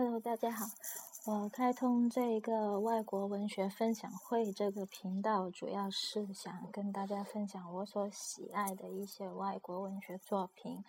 [0.00, 0.64] Hello，大家好。
[1.24, 10.84] 我开通这个外国文学分享会这个频道，主要是想跟大家分享我所喜爱的一些外国文学作品，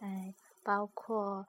[0.00, 1.46] 哎，包括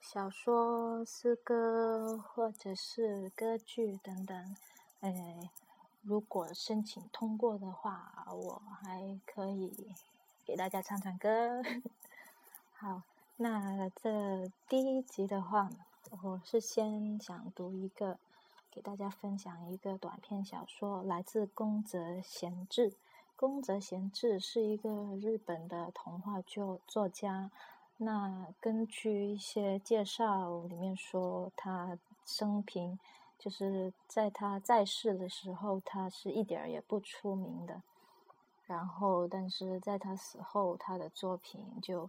[0.00, 4.56] 小说、诗歌或者是歌剧等等。
[5.00, 5.50] 哎，
[6.00, 9.94] 如果申请通过的话，我还可以
[10.46, 11.62] 给大家唱唱歌。
[12.72, 13.02] 好，
[13.36, 15.68] 那这第一集的话。
[16.22, 18.18] 我是先想读一个，
[18.70, 22.94] 给大家分享一个短篇小说，来自宫泽贤治。
[23.34, 27.50] 宫泽贤治是一个日本的童话作作家。
[27.96, 32.98] 那根据一些介绍里面说，他生平
[33.36, 37.82] 就是在他在世的时候，他是一点儿也不出名的。
[38.66, 42.08] 然后，但是在他死后，他的作品就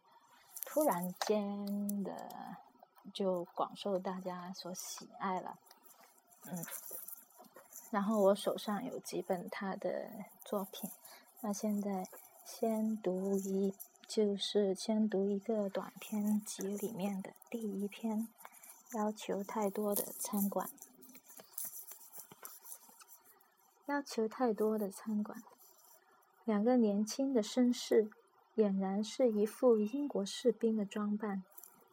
[0.63, 2.64] 突然间的。
[3.13, 5.57] 就广受大家所喜爱了，
[6.45, 6.65] 嗯，
[7.91, 10.09] 然后我手上有几本他的
[10.43, 10.89] 作品，
[11.41, 12.07] 那现在
[12.43, 13.73] 先读一，
[14.07, 18.27] 就是先读一个短篇集里面的第一篇，
[18.93, 20.69] 要求太多的餐馆，
[23.85, 25.41] 要求太多的餐馆，
[26.43, 28.09] 两个年轻的绅士，
[28.55, 31.43] 俨然是一副英国士兵的装扮。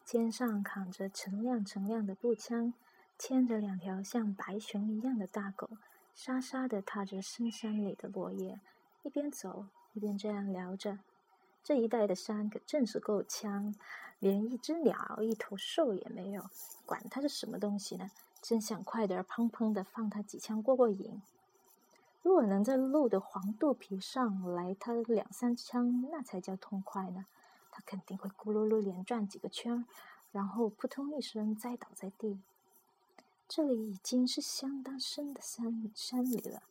[0.04, 2.74] 肩上扛着陈亮陈亮的步枪，
[3.18, 5.70] 牵着两条像白熊一样的大狗，
[6.14, 8.60] 沙沙地踏着深山里的落叶，
[9.02, 10.98] 一边走一边这样聊着。
[11.64, 13.74] 这一带的山可真是够呛，
[14.18, 16.44] 连一只鸟、一头兽也没有。
[16.84, 18.10] 管它是什么东西呢？
[18.42, 21.22] 真想快点砰砰地放他几枪过过瘾。
[22.22, 27.26] 如果能在鹿的黄肚皮上来他两三枪，那才叫痛快呢。
[27.72, 29.84] 他肯定会咕噜噜连转几个圈，
[30.30, 32.38] 然后扑通一声栽倒在地。
[33.48, 36.62] 这里已经是相当深的山山里了，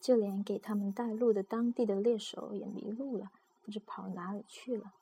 [0.00, 3.30] 就连给他们带路的当地的猎手也迷路了，
[3.62, 4.92] 不知跑哪里去了。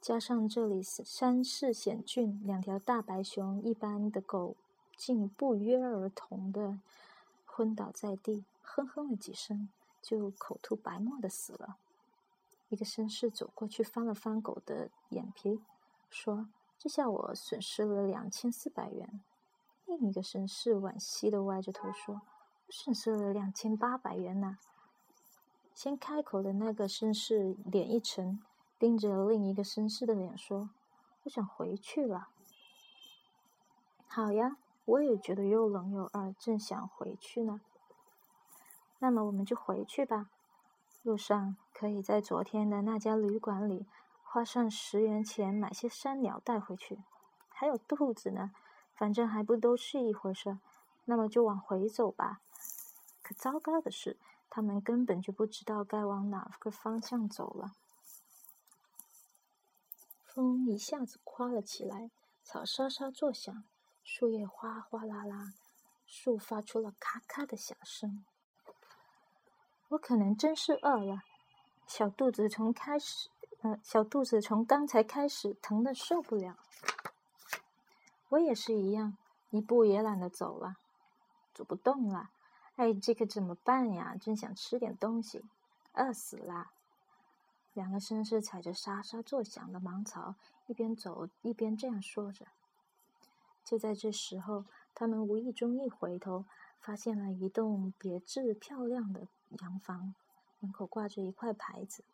[0.00, 4.54] 加上这里山势险峻，两条大白熊一般的狗
[4.96, 6.78] 竟不约而同的
[7.44, 9.68] 昏倒在地，哼哼了几声，
[10.02, 11.76] 就口吐白沫的死了。
[12.68, 15.60] 一个绅士走过去，翻了翻狗的眼皮，
[16.08, 16.48] 说
[16.78, 19.22] ：“这下我损失了两千四百元。”
[19.86, 22.22] 另一个绅士惋惜的歪着头说
[22.70, 24.58] ：“损失了两千八百元呢。”
[25.74, 28.40] 先开口的那个绅士脸一沉，
[28.78, 30.70] 盯着另一个绅士的脸说
[31.24, 32.28] ：“我想回去了。
[34.08, 37.60] ”“好呀，我也觉得又冷又饿，正想回去呢。
[39.00, 40.30] ”“那么我们就回去吧。”
[41.04, 43.86] 路上可以在昨天的那家旅馆里
[44.22, 46.98] 花上十元钱买些山鸟带回去，
[47.50, 48.52] 还有肚子呢，
[48.94, 50.58] 反正还不都是一回事。
[51.04, 52.40] 那么就往回走吧。
[53.22, 54.16] 可糟糕的是，
[54.48, 57.74] 他们根本就不知道该往哪个方向走了。
[60.24, 62.10] 风一下子刮了起来，
[62.42, 63.62] 草沙沙作响，
[64.02, 65.52] 树叶哗哗啦啦，
[66.06, 68.24] 树发出了咔咔的响声。
[69.94, 71.22] 我可能真是饿了，
[71.86, 73.28] 小肚子从开始，
[73.62, 76.56] 呃，小肚子从刚才开始疼的受不了。
[78.30, 79.16] 我也是一样，
[79.50, 80.74] 一步也懒得走了，
[81.52, 82.30] 走不动了。
[82.74, 84.16] 哎，这可怎么办呀？
[84.20, 85.44] 真想吃点东西，
[85.92, 86.72] 饿死了。
[87.72, 90.34] 两个绅士踩着沙沙作响的芒草，
[90.66, 92.46] 一边走一边这样说着。
[93.64, 96.46] 就在这时候，他们无意中一回头，
[96.80, 99.28] 发现了一栋别致漂亮的。
[99.60, 100.14] 洋房
[100.60, 102.04] 门口挂着一块牌子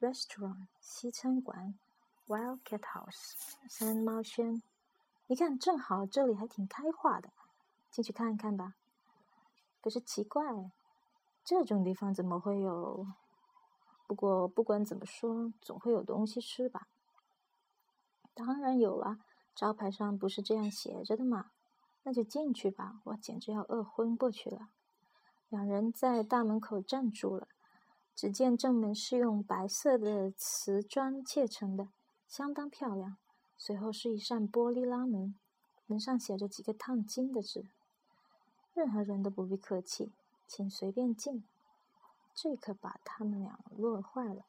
[0.00, 1.78] ：“Restaurant 西餐馆
[2.26, 3.34] ，Wildcat House
[3.68, 4.62] 山猫轩。”
[5.26, 7.30] 一看，正好这里还挺开化的，
[7.90, 8.74] 进去看看吧。
[9.80, 10.70] 可是奇怪，
[11.44, 13.06] 这种地方怎么会有？
[14.06, 16.88] 不过不管怎么说，总会有东西吃吧？
[18.34, 19.18] 当然有了，
[19.54, 21.52] 招牌上不是这样写着的吗？
[22.02, 24.68] 那就进去吧，我简直要饿昏过去了。
[25.54, 27.46] 两人在大门口站住了。
[28.16, 31.90] 只见正门是用白色的瓷砖砌成的，
[32.26, 33.16] 相当漂亮。
[33.56, 35.36] 随后是一扇玻璃拉门，
[35.86, 37.66] 门上写着几个烫金的字
[38.74, 40.10] ：“任何人都不必客气，
[40.48, 41.44] 请随便进。”
[42.34, 44.44] 这可把他们俩乐坏了。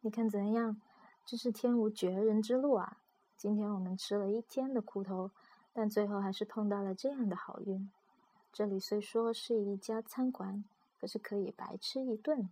[0.00, 0.80] 你看怎样？
[1.26, 2.96] 真是天无绝人之路啊！
[3.36, 5.30] 今天我们吃了一天的苦头，
[5.74, 7.90] 但最后还是碰到了这样的好运。
[8.54, 10.62] 这里虽说是一家餐馆，
[11.00, 12.48] 可是可以白吃一顿。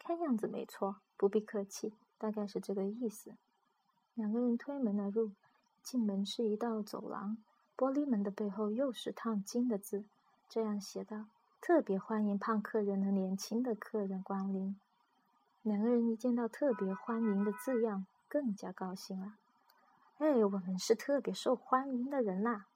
[0.00, 3.36] 看样子没错，不必客气，大概是这个意思。
[4.14, 5.30] 两个人推门而入，
[5.80, 7.38] 进门是一道走廊，
[7.76, 10.02] 玻璃门的背后又是烫金的字，
[10.48, 11.26] 这样写道
[11.62, 14.76] ：“特别欢迎胖客人和年轻的客人光临。”
[15.62, 19.36] 两个人一见到“特别欢迎”的字样，更加高兴了。
[20.18, 22.66] 哎，我们是特别受欢迎的人呐！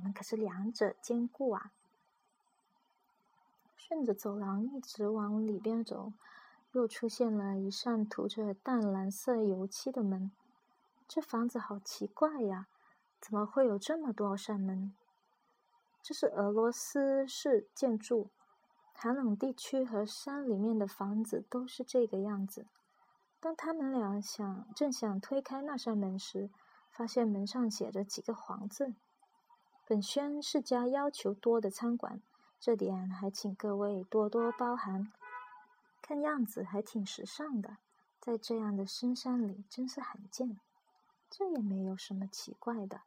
[0.00, 1.72] 我们可是两者兼顾啊！
[3.76, 6.14] 顺着走廊一直往里边走，
[6.72, 10.30] 又出现了一扇涂着淡蓝色油漆的门。
[11.06, 12.66] 这房子好奇怪呀，
[13.20, 14.94] 怎么会有这么多扇门？
[16.02, 18.30] 这是俄罗斯式建筑，
[18.94, 22.64] 寒冷地区和山里面的房子都是这个样子。
[23.38, 26.48] 当他们俩想正想推开那扇门时，
[26.90, 28.94] 发现门上写着几个黄字
[29.90, 32.22] ：“本轩是家要求多的餐馆，
[32.60, 35.10] 这点还请各位多多包涵。”
[36.00, 37.78] 看样子还挺时尚的，
[38.20, 40.60] 在这样的深山里真是罕见。
[41.28, 43.00] 这也没有什么奇怪的。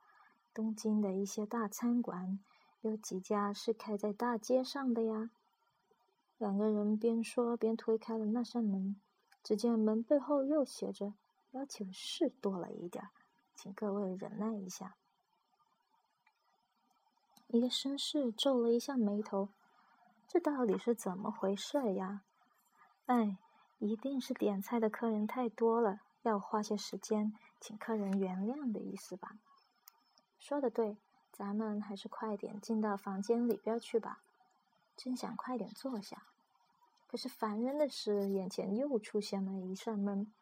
[0.53, 2.37] 东京的一些大餐馆，
[2.81, 5.29] 有几家是开在大街上的呀。
[6.37, 8.97] 两个人边说边推开了那扇门，
[9.41, 11.13] 只见门背后又写着
[11.51, 13.07] ：“要求是多了一点，
[13.55, 14.97] 请各位忍耐一下。”
[17.53, 19.49] 一个绅士皱了一下眉头
[20.27, 22.23] ：“这到底是怎么回事呀？”
[23.05, 23.37] 哎，
[23.77, 27.31] 一定是点菜的客人太多了，要花些时间。
[27.59, 29.37] 请客人原谅的意思吧。
[30.39, 30.97] 说的对，
[31.31, 34.23] 咱们还是快点进到房间里边去吧。
[34.97, 36.23] 真想快点坐下，
[37.07, 40.33] 可是烦人的是，眼前又出现了一扇门，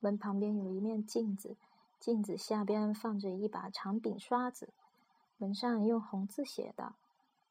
[0.00, 1.56] 门旁边有一面镜子，
[2.00, 4.74] 镜子下边放着一把长柄刷子，
[5.38, 6.96] 门上用红字写道：“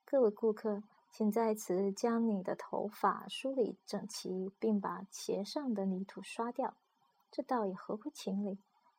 [0.05, 6.75] 各位顾客，请在此将你的头发梳理整齐，并把鞋上的泥土刷掉。”
[7.31, 8.57] 这倒也合乎情理。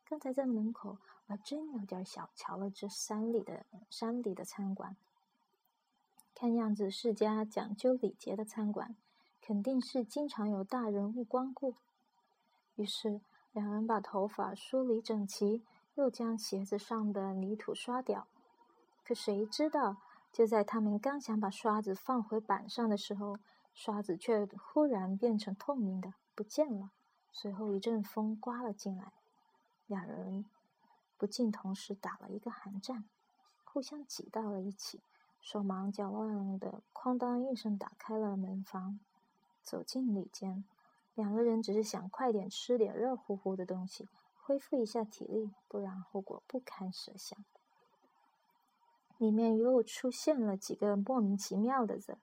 [0.08, 4.96] 刚才在门口，我还真有点小瞧了这山里的山里的餐馆。
[6.34, 8.96] 看样子是家讲究礼节的餐馆，
[9.42, 11.74] 肯定是经常有大人物光顾。
[12.76, 13.20] 于是
[13.52, 15.62] 两人把头发梳理整齐，
[15.94, 18.26] 又将鞋子上的泥土刷掉。
[19.08, 19.96] 可谁知道，
[20.30, 23.38] 就在他们刚想把刷子放回板上的时候，
[23.72, 26.90] 刷子却忽然变成透明的，不见了。
[27.32, 29.14] 随后一阵风刮了进来。
[29.86, 30.44] 两人
[31.16, 33.08] 不禁同时打了一个寒战，
[33.64, 35.00] 互相挤到了一起，
[35.40, 39.00] 手忙脚乱的哐当一声打开了门房，
[39.62, 40.66] 走进里间。
[41.14, 44.06] 两个人只是想快点吃点热乎乎的东西，
[44.36, 47.42] 恢复一下体力，不然后果不堪设想。
[49.18, 52.16] 里面又出现了几个莫名其妙的字：“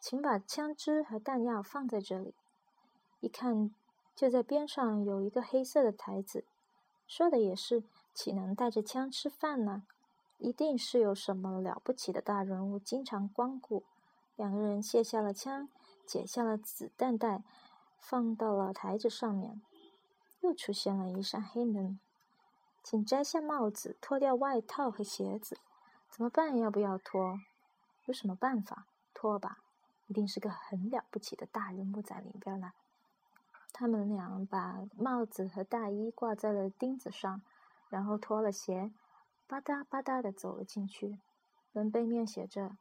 [0.00, 2.32] 请把枪支和弹药放在这里。”
[3.20, 3.74] 一看，
[4.14, 6.44] 就在边上有一个黑色的台子。
[7.08, 7.82] 说的也是，
[8.14, 9.84] 岂能带着枪吃饭呢？
[10.38, 13.82] 一定是有什么了不起的大人物经常光顾。
[14.36, 15.68] 两个人卸下了枪，
[16.06, 17.42] 解下了子弹袋，
[17.98, 19.60] 放到了台子上面。
[20.42, 21.98] 又出现了一扇黑门，
[22.84, 25.56] 请摘下帽子，脱掉外套和鞋子。
[26.10, 26.56] 怎么办？
[26.58, 27.40] 要不要脱？
[28.06, 28.86] 有什么办法？
[29.12, 29.58] 脱吧！
[30.06, 32.72] 一定是个很了不起的大人物在里边呢。
[33.72, 37.42] 他们俩把帽子和大衣挂在了钉子上，
[37.90, 38.92] 然后脱了鞋，
[39.46, 41.18] 吧嗒吧嗒的走了进去。
[41.72, 42.78] 门背面写着：“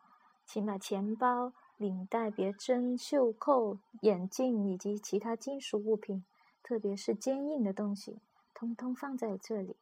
[0.47, 6.23] 请把钱包、领带别针、袖扣、眼镜以及其他金属物品，
[6.63, 8.21] 特别是坚硬的东西，
[8.53, 9.75] 通通放在这里。”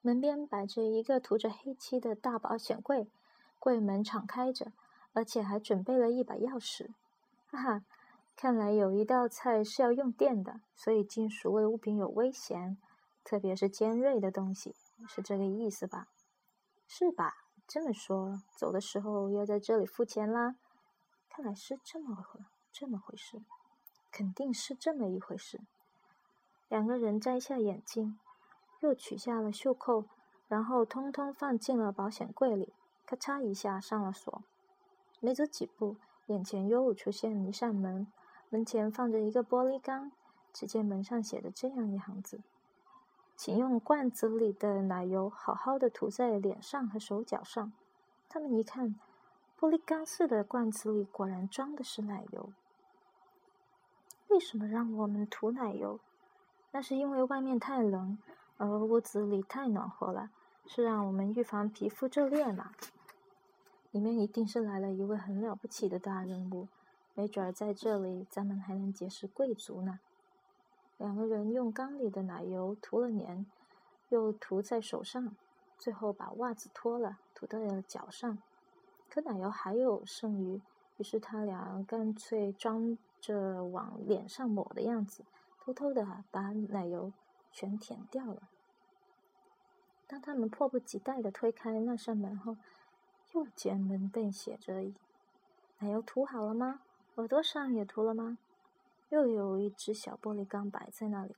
[0.00, 3.08] 门边摆着一个涂着黑漆的大保险柜，
[3.58, 4.72] 柜门敞开着，
[5.12, 6.90] 而且还准备了一把钥匙。
[7.46, 7.84] 哈哈。
[8.36, 12.78] 看来有一道菜是要用电的，所以金属类物品有危险，
[13.22, 14.74] 特别是尖锐的东西，
[15.06, 16.08] 是这个意思吧？
[16.88, 17.34] 是吧？
[17.68, 20.56] 这么说，走的时候要在这里付钱啦？
[21.28, 22.40] 看来是这么回
[22.72, 23.42] 这么回事，
[24.10, 25.60] 肯定是这么一回事。
[26.70, 28.18] 两个人摘下眼镜，
[28.80, 30.04] 又取下了袖扣，
[30.48, 32.72] 然后通通放进了保险柜里，
[33.06, 34.42] 咔嚓一下上了锁。
[35.20, 35.96] 没走几步，
[36.26, 38.06] 眼前又出现一扇门。
[38.48, 40.10] 门前放着一个玻璃缸，
[40.52, 42.40] 只见门上写着这样一行字
[43.36, 47.72] ：“请用罐子里的奶油好好的涂在脸上和手脚上。”
[48.28, 48.98] 他们一看，
[49.58, 52.50] 玻璃缸似的罐子里果然装的是奶油。
[54.28, 56.00] 为什么让我们涂奶油？
[56.72, 58.18] 那是因为外面太冷，
[58.60, 60.28] 而屋子里太暖和了，
[60.66, 62.72] 是让我们预防皮肤皱裂嘛。
[63.90, 66.68] 里面一定是来了一位很了不起的大人物。
[67.14, 70.00] 没准儿在这里，咱们还能结识贵族呢。
[70.98, 73.46] 两个人用缸里的奶油涂了脸，
[74.10, 75.34] 又涂在手上，
[75.78, 78.36] 最后把袜子脱了涂到了脚上。
[79.08, 80.60] 可奶油还有剩余，
[80.98, 85.24] 于是他俩干脆装着往脸上抹的样子，
[85.58, 87.10] 偷偷的把奶油
[87.52, 88.48] 全舔掉了。
[90.06, 92.56] 当他们迫不及待的推开那扇门后，
[93.32, 94.82] 又见门被写着
[95.78, 96.82] ：“奶油涂好了吗？
[97.16, 98.38] 耳朵上也涂了吗？”
[99.10, 101.34] 又有一只小玻璃缸摆在那里。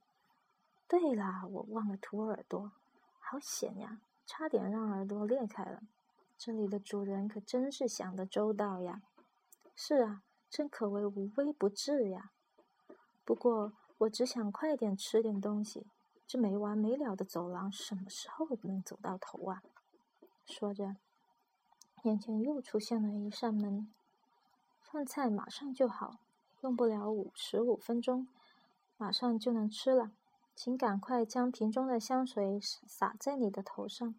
[0.87, 2.73] 对啦，我忘了涂耳朵，
[3.19, 5.81] 好险呀，差点让耳朵裂开了。
[6.37, 9.03] 这里的主人可真是想得周到呀。
[9.75, 12.31] 是啊，真可谓无微不至呀。
[13.25, 15.87] 不过我只想快点吃点东西。
[16.33, 19.63] 这没完没了的走廊，什么时候能走到头啊？
[20.47, 20.97] 说着，
[22.05, 23.93] 眼前又出现了一扇门。
[24.81, 26.21] 饭菜马上就好，
[26.63, 28.27] 用不了五十五分钟，
[28.97, 30.13] 马上就能吃了。
[30.55, 34.15] 请赶快将瓶中的香水洒在你的头上。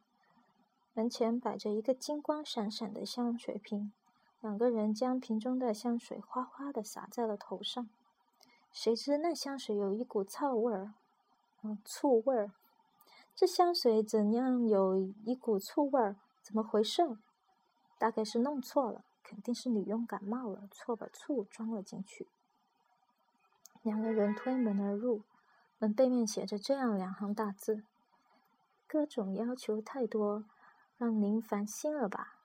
[0.94, 3.92] 门前摆着一个金光闪闪的香水瓶，
[4.40, 7.90] 两个人将瓶中的香水哗哗的洒在了头上。
[8.72, 10.94] 谁知那香水有一股臭味儿。
[11.84, 12.52] 醋味儿，
[13.36, 16.16] 这香水怎样有一股醋味儿？
[16.42, 17.18] 怎么回事？
[17.98, 22.28] 大概是弄错了，肯定是女佣感冒了，错把醋装了进去。
[23.82, 25.24] 两个人推门而入，
[25.78, 27.84] 门背面写着这样两行大字
[28.88, 30.46] ：“各种要求太多，
[30.98, 32.36] 让您烦心了吧？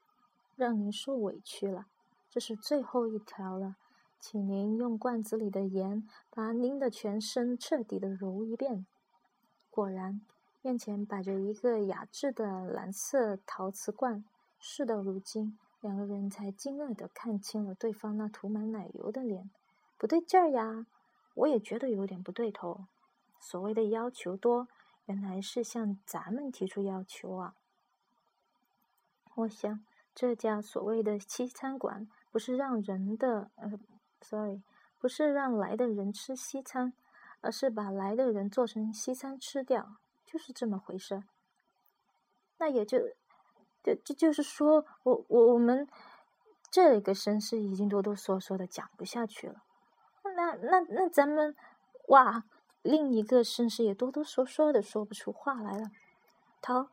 [0.55, 1.87] 让您受委屈了。
[2.31, 3.77] 这是最后一条了，
[4.21, 8.87] 请您用罐子里的盐把您的全身彻底的揉一遍。”
[9.79, 10.21] 果然，
[10.61, 14.25] 面前摆着一个雅致的蓝色陶瓷罐。
[14.59, 19.49] 事到如今，两个人才惊愕地看清了对方那涂满奶油的脸。
[19.97, 20.85] 不对劲儿呀！
[21.35, 22.87] 我也觉得有点不对头。
[23.39, 24.67] 所谓的要求多，
[25.05, 27.55] 原来是向咱们提出要求啊！
[29.37, 33.53] 我想，这家所谓的西餐馆，不是让人的……
[33.55, 33.79] 呃
[34.23, 34.61] ，sorry，
[34.99, 36.93] 不是让来的人吃西餐。
[37.41, 41.23] 而是把来的人做成西餐吃掉，就是这么回事。
[42.59, 42.99] 那也就，
[43.83, 45.89] 这这就是说，我我我们
[46.71, 49.63] 这个绅士已经哆哆嗦嗦的讲不下去了。
[50.37, 51.55] 那那那咱们，
[52.09, 52.45] 哇！
[52.83, 55.91] 另一个绅士也哆哆嗦嗦的说不出话来了。
[56.63, 56.89] 他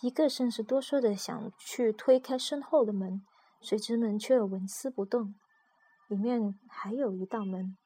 [0.00, 3.24] 一个绅士哆嗦的想去推开身后的门，
[3.60, 5.34] 谁知门却纹丝不动，
[6.08, 7.76] 里面还有一道门。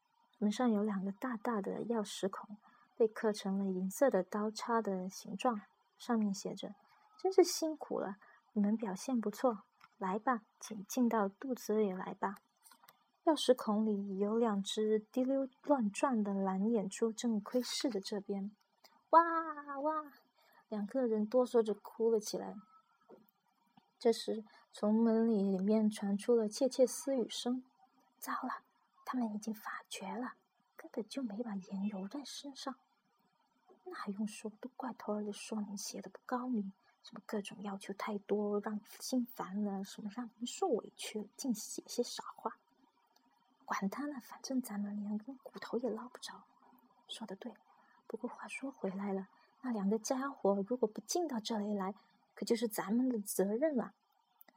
[0.40, 2.56] 门上有两个大大的钥匙孔，
[2.96, 5.60] 被刻成了银色的刀叉的形状，
[5.98, 6.74] 上面写着
[7.20, 8.16] ：“真是辛苦了，
[8.54, 9.64] 你们表现不错，
[9.98, 12.36] 来吧，请进到肚子里来吧。”
[13.24, 18.50] 钥匙孔里有两只滴溜乱转的蓝眼珠，正窥视着这边。
[19.10, 19.20] 哇
[19.80, 20.12] 哇！
[20.70, 22.56] 两个人哆嗦着哭了起来。
[23.98, 24.42] 这时，
[24.72, 27.62] 从门里里面传出了窃窃私语声
[28.18, 28.62] ：“糟了！”
[29.04, 30.34] 他们已经发觉了，
[30.76, 32.74] 根本就没把盐揉在身上。
[33.84, 34.50] 那还用说？
[34.60, 42.56] 都怪托儿的说明写的不高明，什么各种要求太多，让心烦了，什么让您受委屈了，净写些傻话。
[43.64, 46.44] 管他呢，反正咱们连根骨头也捞不着。
[47.08, 47.52] 说的对，
[48.06, 49.28] 不过话说回来了，
[49.62, 51.94] 那两个家伙如果不进到这里来，
[52.34, 53.92] 可就是咱们的责任了。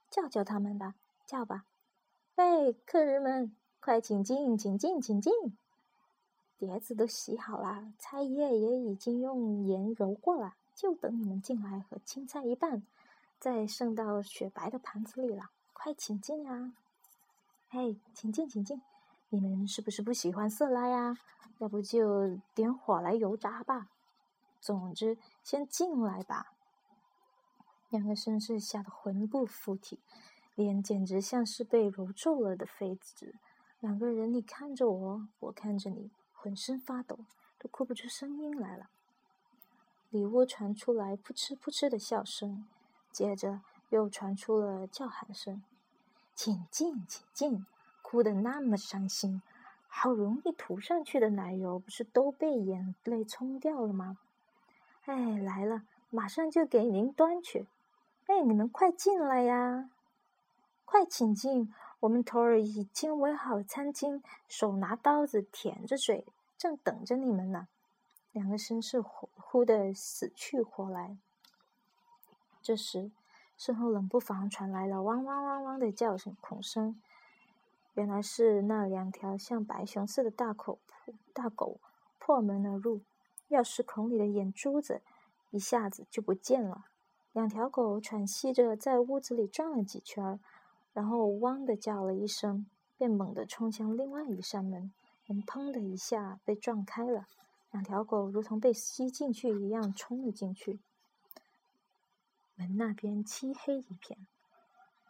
[0.10, 0.94] 叫叫他们吧，
[1.26, 1.66] 叫吧。
[2.36, 3.56] 喂，客人们！
[3.84, 5.34] 快请进，请进，请进！
[6.58, 12.88] 碟子都洗好了，菜叶也已经用盐揉过了，就等你们进来和青菜一拌，
[13.42, 15.50] 再盛到雪白的盘子里了。
[15.74, 16.72] 快请进啊！
[17.68, 18.82] 嘿，请进，请进！
[19.28, 21.18] 你们是不是不喜欢色拉呀？
[21.58, 23.90] 要不就点火来油炸吧。
[24.62, 26.54] 总之，先进来吧。
[27.90, 30.00] 两个绅士吓得魂不附体，
[30.56, 33.36] 脸简直像是被揉皱了的痱子。
[33.84, 37.20] 两个人，你看着我，我看着你，浑身发抖，
[37.60, 38.88] 都哭不出声音来了。
[40.10, 42.66] 里屋传出来扑哧扑哧的笑声，
[43.12, 43.60] 接着
[43.90, 45.62] 又传出了叫喊声
[46.34, 47.66] ：“请进，请进！”
[48.02, 49.42] 哭得那么伤心，
[49.90, 54.18] 好容易涂上去的奶油，不是都被眼泪冲掉了吗？
[55.04, 57.68] 哎，来了，马上就给您端去。
[58.28, 59.90] 哎，你们快进来呀！
[60.86, 61.74] 快请进。
[62.03, 66.25] 我们头儿已经围好餐巾，手拿刀子，舔着嘴，
[66.57, 67.69] 正等着你们呢。
[68.33, 71.15] 两个绅士呼呼的死去活来。
[72.62, 73.10] 这时，
[73.57, 77.01] 身后冷不防传来了汪汪汪汪的叫声、恐声。
[77.93, 80.79] 原来是那两条像白熊似的大口
[81.31, 81.79] 大狗
[82.19, 83.00] 破门而入，
[83.50, 85.01] 钥匙孔里的眼珠子
[85.51, 86.83] 一下子就不见了。
[87.31, 90.38] 两条狗喘息着在屋子里转了几圈，
[90.94, 92.66] 然后“汪”的叫了一声，
[92.98, 94.94] 便猛地冲向另外一扇门，
[95.26, 97.28] 门“砰”的一下被撞开了，
[97.72, 100.80] 两条狗如同被吸进去一样冲了进去。
[102.56, 104.26] 门那边漆黑一片，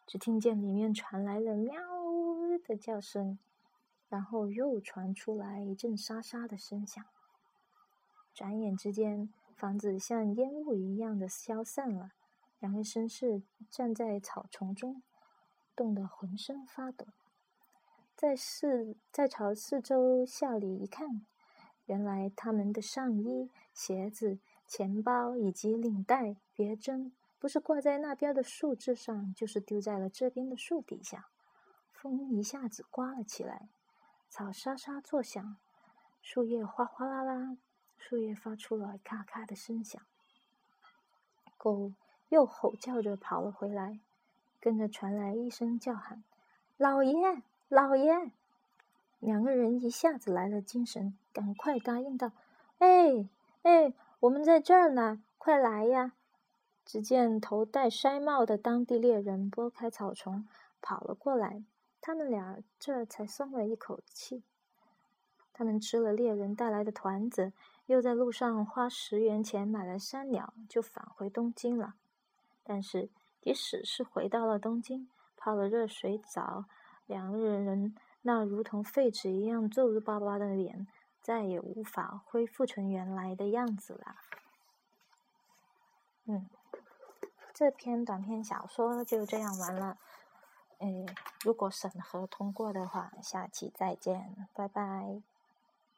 [0.07, 1.75] 只听见里面传来了“喵”
[2.65, 3.37] 的叫声，
[4.09, 7.05] 然后又传出来一阵沙沙的声响。
[8.33, 9.31] 转眼之间。
[9.55, 12.11] 房子像烟雾一样的消散了，
[12.59, 15.01] 两位绅士站在草丛中，
[15.75, 17.07] 冻得浑身发抖。
[18.15, 21.25] 在四在朝四周下里一看，
[21.85, 31.27] 原来他们的上衣、鞋子、钱包以及领带、别针，不是挂在那边的树枝上，就是丢在了这边的树底下。
[31.91, 33.69] 风一下子刮了起来，
[34.29, 35.57] 草沙沙作响，
[36.21, 37.57] 树叶哗哗啦啦。
[37.97, 40.01] 树叶发出了咔咔的声响，
[41.57, 41.93] 狗
[42.29, 44.01] 又吼叫着跑了回来，
[44.63, 46.23] 跟着传来一声叫喊
[46.77, 48.31] ：“老爷，老爷！”
[49.19, 52.31] 两个人一下子来了精神，赶快答应道
[52.79, 53.27] ：“哎
[53.63, 56.13] 哎，我们在这儿呢，快来呀！”
[56.85, 60.47] 只见头戴筛帽的当地猎人拨开草丛
[60.81, 61.61] 跑了过来，
[61.99, 64.43] 他们俩这才松了一口气。
[65.51, 67.51] 他们吃了猎人带来的团子。
[67.87, 71.95] 又在路上花十元钱买了山鸟，就返回东京了。
[72.63, 73.09] 但是，
[73.43, 76.63] 即使是回到了东京，泡了热水澡，
[77.05, 80.87] 两个人那如同废纸一样皱巴巴的脸，
[81.21, 84.15] 再也无法恢复成原来的样子了。
[86.23, 86.49] 嗯，
[87.53, 89.97] 这篇短篇小说就这样完了。
[90.77, 91.05] 诶，
[91.43, 95.21] 如果审核通过的话，下期再见，拜拜。